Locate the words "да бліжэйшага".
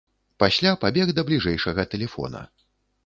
1.17-1.87